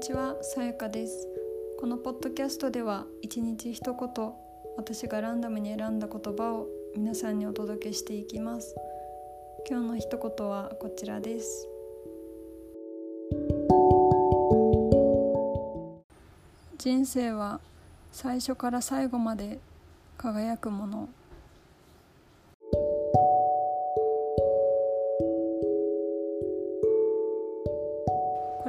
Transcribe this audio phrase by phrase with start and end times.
[0.00, 1.28] にちは、さやかです。
[1.78, 4.32] このポッドキャストでは一日一言、
[4.78, 8.74] 私がランダムに選んだ言葉を皆さんにお届けしていきます。
[9.68, 11.68] 今日の一言はこちらです。
[16.78, 17.60] 人生は
[18.10, 19.58] 最初から最後まで
[20.16, 21.10] 輝くもの。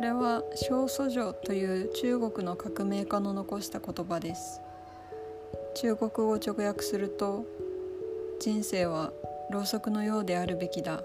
[0.02, 4.60] これは小祖女という中国の革命家の残した言葉です。
[5.76, 7.46] 中国語を直訳すると
[8.40, 9.14] 人生は
[9.52, 11.04] ろうそくのようであるべきだ。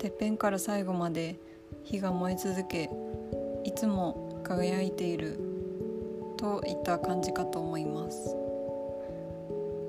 [0.00, 1.36] てっぺんから最後まで
[1.84, 2.90] 火が燃え続け
[3.62, 5.38] いつも輝いている。
[6.36, 8.36] といった感じかと思います。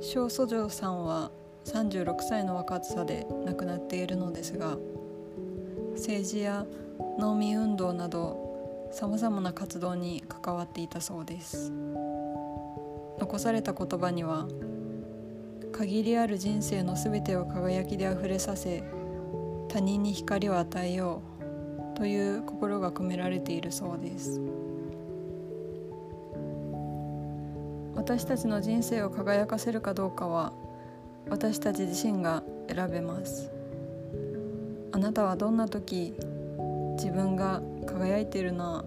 [0.01, 1.31] 小祖女さんは
[1.65, 4.77] 36歳の若さで亡くなっているのですが
[5.95, 6.67] 政治や
[7.17, 11.71] 農民運動などさまざまな活動に関わっていたそうです。
[13.19, 14.47] 残された言葉には
[15.71, 18.83] 限りある人生のすべてを輝きであふれさせ
[19.69, 21.21] 他人に光を与えよ
[21.93, 24.41] うという心が込められているそうです。
[27.95, 30.53] 私たちの人生を輝かせるかどうかは
[31.29, 33.51] 私たち自身が選べます。
[34.91, 36.13] あなたはどんな時
[36.95, 38.83] 自分が輝いているな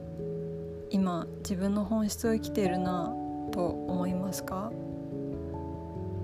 [0.91, 3.15] 今自分の本質を生きているな
[3.53, 4.73] と思いますか？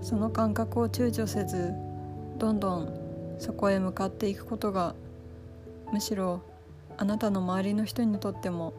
[0.03, 1.73] その感覚を躊躇せず
[2.39, 4.95] どんどんそこへ向かっていくことが
[5.93, 6.43] むしろ
[6.97, 8.73] あなたの周りの人にとっても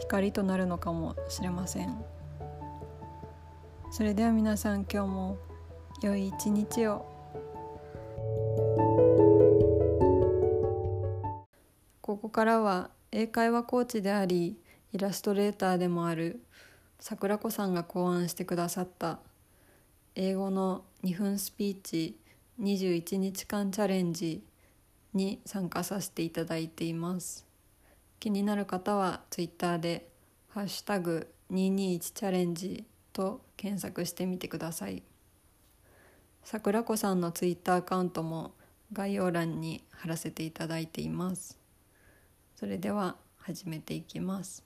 [0.00, 2.04] 光となるのかもしれません。
[3.90, 5.38] それでは皆さん今日も
[6.02, 7.11] 良い一日を。
[12.12, 14.58] ここからは英会話コーチであり
[14.92, 16.42] イラストレーターでもある
[17.00, 19.18] 桜子さんが考案してくださった
[20.14, 22.18] 英語の2分スピーチ
[22.60, 24.44] 21日間チャレンジ
[25.14, 27.46] に参加させていただいています。
[28.20, 30.06] 気になる方はツイッターで
[30.52, 32.84] 「ハッシュタグ #221 チャレンジ」
[33.14, 35.02] と検索してみてください。
[36.44, 38.52] 桜子さんのツイッターアカウントも
[38.92, 41.61] 概要欄に貼らせていただいています。
[42.61, 44.63] それでは始めていきます。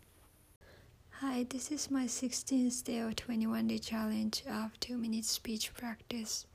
[1.22, 6.48] Hi, this is my 16th day of 21 day challenge of 2 minute speech practice.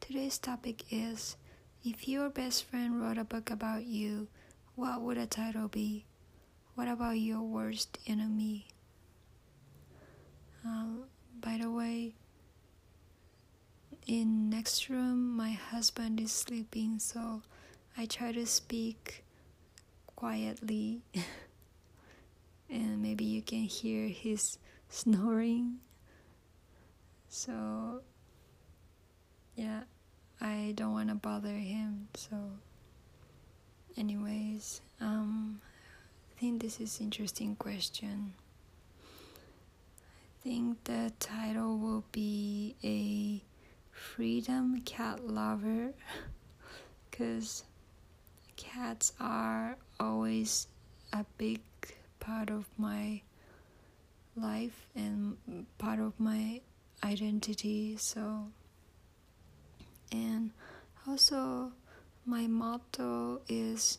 [0.00, 1.36] Today's topic is
[1.84, 4.28] If your best friend wrote a book about you,
[4.74, 6.04] what would the title be?
[6.74, 8.66] What about your worst enemy?
[10.64, 11.04] Um,
[11.40, 12.14] by the way,
[14.06, 17.42] in next room, my husband is sleeping, so
[17.96, 19.24] I try to speak
[20.21, 21.01] quietly.
[22.69, 25.79] and maybe you can hear his snoring.
[27.27, 28.03] So,
[29.55, 29.81] yeah,
[30.39, 32.07] I don't want to bother him.
[32.13, 32.35] So,
[33.97, 35.59] anyways, um,
[36.37, 38.33] I think this is interesting question.
[39.01, 43.41] I think the title will be a
[43.91, 45.93] freedom cat lover,
[47.09, 47.63] because
[48.55, 50.67] cats are always
[51.13, 51.61] a big
[52.19, 53.21] part of my
[54.35, 55.37] life and
[55.77, 56.61] part of my
[57.03, 58.47] identity so
[60.11, 60.51] and
[61.07, 61.71] also
[62.25, 63.97] my motto is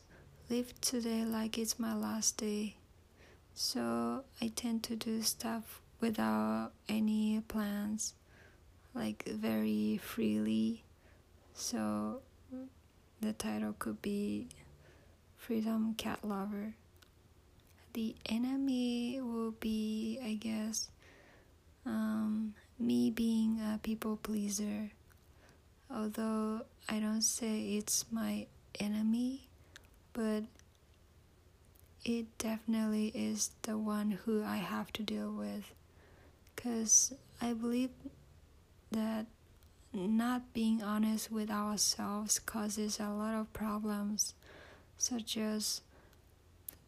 [0.49, 2.77] live today like it's my last day.
[3.55, 8.15] So i tend to do stuff without any plans
[8.95, 10.85] like very freely.
[11.55, 12.21] So
[13.21, 14.49] the title could be
[15.43, 16.75] freedom cat lover
[17.93, 20.89] the enemy will be, I guess,
[21.85, 24.91] um, me being a people pleaser.
[25.95, 28.47] Although I don't say it's my
[28.81, 29.49] enemy,
[30.15, 30.45] but
[32.05, 35.75] it definitely is the one who I have to deal with.
[36.55, 37.91] Because I believe
[38.91, 39.27] that
[39.93, 44.33] not being honest with ourselves causes a lot of problems,
[44.97, 45.81] such as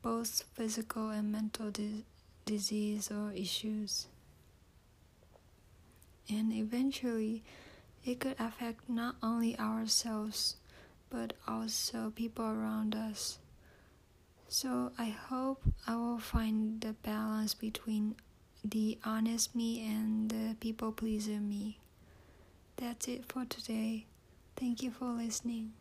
[0.02, 2.04] both physical and mental di-
[2.44, 4.06] disease or issues.
[6.28, 7.42] And eventually,
[8.04, 10.56] it could affect not only ourselves
[11.10, 13.38] but also people around us.
[14.48, 18.16] So I hope I will find the balance between
[18.64, 21.78] the honest me and the people pleaser me.
[22.76, 24.06] That's it for today.
[24.56, 25.72] Thank you for listening.